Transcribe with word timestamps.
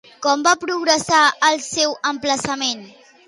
Com 0.25 0.45
va 0.45 0.53
progressar 0.63 1.19
el 1.49 1.61
seu 1.67 1.95
emplaçament? 2.13 2.85